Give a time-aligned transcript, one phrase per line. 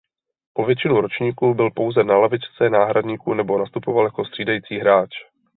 [0.53, 5.09] Po většinu ročníku byl pouze na lavičce náhradníků nebo nastupoval jako střídající hráč.